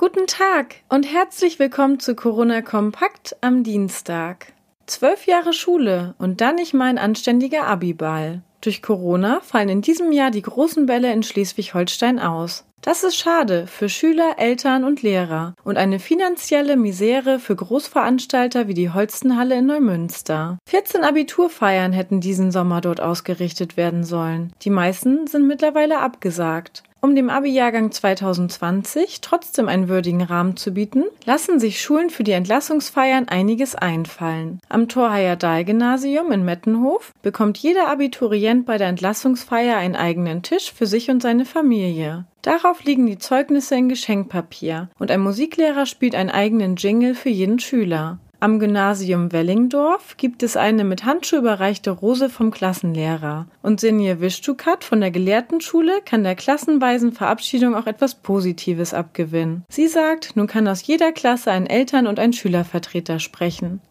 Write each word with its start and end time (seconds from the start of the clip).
Guten 0.00 0.26
Tag 0.26 0.76
und 0.88 1.02
herzlich 1.02 1.58
willkommen 1.58 2.00
zu 2.00 2.14
Corona 2.14 2.62
Kompakt 2.62 3.36
am 3.42 3.64
Dienstag. 3.64 4.54
Zwölf 4.86 5.26
Jahre 5.26 5.52
Schule 5.52 6.14
und 6.16 6.40
dann 6.40 6.54
nicht 6.54 6.72
mal 6.72 6.86
ein 6.86 6.96
anständiger 6.96 7.66
Abiball. 7.66 8.40
Durch 8.62 8.80
Corona 8.80 9.40
fallen 9.40 9.68
in 9.68 9.82
diesem 9.82 10.10
Jahr 10.10 10.30
die 10.30 10.40
großen 10.40 10.86
Bälle 10.86 11.12
in 11.12 11.22
Schleswig-Holstein 11.22 12.18
aus. 12.18 12.64
Das 12.80 13.04
ist 13.04 13.16
schade 13.16 13.66
für 13.66 13.90
Schüler, 13.90 14.36
Eltern 14.38 14.84
und 14.84 15.02
Lehrer 15.02 15.54
und 15.64 15.76
eine 15.76 15.98
finanzielle 15.98 16.78
Misere 16.78 17.38
für 17.38 17.56
Großveranstalter 17.56 18.68
wie 18.68 18.74
die 18.74 18.88
Holstenhalle 18.88 19.58
in 19.58 19.66
Neumünster. 19.66 20.56
14 20.66 21.04
Abiturfeiern 21.04 21.92
hätten 21.92 22.22
diesen 22.22 22.52
Sommer 22.52 22.80
dort 22.80 23.02
ausgerichtet 23.02 23.76
werden 23.76 24.04
sollen. 24.04 24.54
Die 24.62 24.70
meisten 24.70 25.26
sind 25.26 25.46
mittlerweile 25.46 25.98
abgesagt. 25.98 26.84
Um 27.02 27.16
dem 27.16 27.30
Abi-Jahrgang 27.30 27.92
2020 27.92 29.22
trotzdem 29.22 29.68
einen 29.68 29.88
würdigen 29.88 30.20
Rahmen 30.20 30.56
zu 30.56 30.72
bieten, 30.72 31.04
lassen 31.24 31.58
sich 31.58 31.80
Schulen 31.80 32.10
für 32.10 32.24
die 32.24 32.32
Entlassungsfeiern 32.32 33.26
einiges 33.26 33.74
einfallen. 33.74 34.60
Am 34.68 34.86
Thor-Heyerdahl-Gymnasium 34.86 36.30
in 36.30 36.44
Mettenhof 36.44 37.12
bekommt 37.22 37.56
jeder 37.56 37.88
Abiturient 37.88 38.66
bei 38.66 38.76
der 38.76 38.88
Entlassungsfeier 38.88 39.78
einen 39.78 39.96
eigenen 39.96 40.42
Tisch 40.42 40.74
für 40.74 40.86
sich 40.86 41.10
und 41.10 41.22
seine 41.22 41.46
Familie. 41.46 42.26
Darauf 42.42 42.84
liegen 42.84 43.06
die 43.06 43.18
Zeugnisse 43.18 43.76
in 43.76 43.88
Geschenkpapier 43.88 44.90
und 44.98 45.10
ein 45.10 45.20
Musiklehrer 45.20 45.86
spielt 45.86 46.14
einen 46.14 46.30
eigenen 46.30 46.76
Jingle 46.76 47.14
für 47.14 47.30
jeden 47.30 47.60
Schüler. 47.60 48.18
Am 48.42 48.58
Gymnasium 48.58 49.32
Wellingdorf 49.32 50.16
gibt 50.16 50.42
es 50.42 50.56
eine 50.56 50.82
mit 50.82 51.04
Handschuh 51.04 51.36
überreichte 51.36 51.90
Rose 51.90 52.30
vom 52.30 52.50
Klassenlehrer. 52.50 53.46
Und 53.60 53.80
Senje 53.80 54.22
Wischtukat 54.22 54.82
von 54.82 55.02
der 55.02 55.10
Gelehrtenschule 55.10 56.00
kann 56.06 56.24
der 56.24 56.36
klassenweisen 56.36 57.12
Verabschiedung 57.12 57.74
auch 57.74 57.86
etwas 57.86 58.14
Positives 58.14 58.94
abgewinnen. 58.94 59.66
Sie 59.68 59.88
sagt, 59.88 60.36
nun 60.36 60.46
kann 60.46 60.66
aus 60.68 60.86
jeder 60.86 61.12
Klasse 61.12 61.50
ein 61.50 61.66
Eltern- 61.66 62.06
und 62.06 62.18
ein 62.18 62.32
Schülervertreter 62.32 63.18
sprechen. 63.18 63.82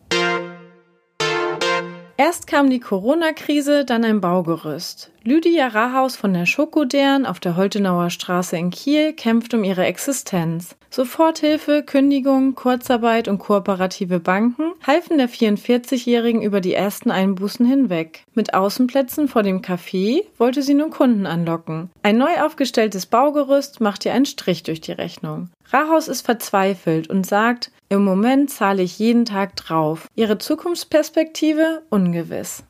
Erst 2.20 2.48
kam 2.48 2.70
die 2.70 2.82
Corona-Krise, 2.82 3.86
dann 3.86 4.04
ein 4.04 4.20
Baugerüst. 4.20 5.10
Lydia 5.24 5.68
Rahaus 5.68 6.18
von 6.18 6.34
der 6.34 6.46
Schokodern 6.46 7.26
auf 7.26 7.40
der 7.40 7.56
Holtenauer 7.56 8.10
Straße 8.10 8.58
in 8.58 8.72
Kiel 8.72 9.14
kämpft 9.14 9.54
um 9.54 9.64
ihre 9.64 9.86
Existenz. 9.86 10.76
Soforthilfe, 10.90 11.82
Kündigung, 11.82 12.56
Kurzarbeit 12.56 13.30
und 13.30 13.38
kooperative 13.38 14.20
Banken 14.20 14.74
halfen 14.86 15.18
der 15.18 15.30
44-Jährigen 15.30 16.42
über 16.42 16.60
die 16.60 16.74
ersten 16.74 17.10
Einbußen 17.10 17.66
hinweg. 17.66 18.26
Mit 18.34 18.54
Außenplätzen 18.54 19.30
vor 19.30 19.44
dem 19.44 19.62
Café 19.62 20.26
wollte 20.38 20.62
sie 20.62 20.74
nun 20.74 20.90
Kunden 20.90 21.26
anlocken. 21.26 21.90
Ein 22.04 22.18
neu 22.18 22.42
aufgestelltes 22.42 23.06
Baugerüst 23.06 23.80
macht 23.80 24.04
ihr 24.04 24.14
einen 24.14 24.26
Strich 24.26 24.64
durch 24.64 24.82
die 24.82 24.92
Rechnung. 24.92 25.52
Rahaus 25.72 26.10
ist 26.10 26.26
verzweifelt 26.26 27.10
und 27.10 27.26
sagt, 27.26 27.72
im 27.90 28.04
Moment 28.04 28.52
zahle 28.52 28.84
ich 28.84 29.00
jeden 29.00 29.26
Tag 29.26 29.56
drauf. 29.56 30.08
Ihre 30.16 30.38
Zukunftsperspektive 30.38 31.82
ungewiss. 31.90 32.64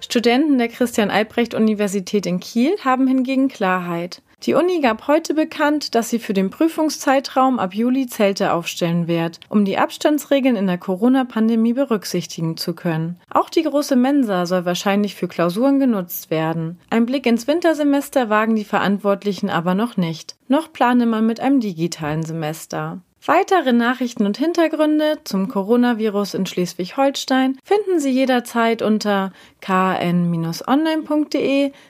Studenten 0.00 0.58
der 0.58 0.68
Christian 0.68 1.10
Albrecht 1.10 1.54
Universität 1.54 2.26
in 2.26 2.40
Kiel 2.40 2.76
haben 2.84 3.08
hingegen 3.08 3.48
Klarheit. 3.48 4.22
Die 4.42 4.54
Uni 4.54 4.80
gab 4.80 5.08
heute 5.08 5.32
bekannt, 5.34 5.94
dass 5.94 6.10
sie 6.10 6.18
für 6.18 6.34
den 6.34 6.50
Prüfungszeitraum 6.50 7.58
ab 7.58 7.74
Juli 7.74 8.06
Zelte 8.06 8.52
aufstellen 8.52 9.08
wird, 9.08 9.40
um 9.48 9.64
die 9.64 9.78
Abstandsregeln 9.78 10.56
in 10.56 10.66
der 10.66 10.76
Corona-Pandemie 10.78 11.72
berücksichtigen 11.72 12.58
zu 12.58 12.74
können. 12.74 13.18
Auch 13.30 13.48
die 13.48 13.62
große 13.62 13.96
Mensa 13.96 14.44
soll 14.44 14.66
wahrscheinlich 14.66 15.14
für 15.14 15.26
Klausuren 15.26 15.80
genutzt 15.80 16.30
werden. 16.30 16.78
Ein 16.90 17.06
Blick 17.06 17.24
ins 17.26 17.46
Wintersemester 17.46 18.28
wagen 18.28 18.56
die 18.56 18.64
Verantwortlichen 18.64 19.48
aber 19.48 19.74
noch 19.74 19.96
nicht. 19.96 20.36
Noch 20.48 20.72
plane 20.72 21.06
man 21.06 21.26
mit 21.26 21.40
einem 21.40 21.60
digitalen 21.60 22.22
Semester. 22.22 23.00
Weitere 23.24 23.72
Nachrichten 23.72 24.26
und 24.26 24.36
Hintergründe 24.38 25.18
zum 25.24 25.48
Coronavirus 25.48 26.34
in 26.34 26.46
Schleswig-Holstein 26.46 27.58
finden 27.64 27.98
Sie 27.98 28.10
jederzeit 28.10 28.82
unter 28.82 29.32
kn-online.de 29.60 30.62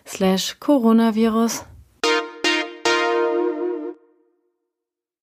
slash 0.06 0.56
Coronavirus. 0.60 1.66